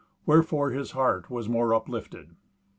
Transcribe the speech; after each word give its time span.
Wherefore 0.25 0.71
his 0.71 0.93
heart 0.93 1.29
was 1.29 1.45
the 1.45 1.51
more 1.51 1.75
uplifted. 1.75 2.35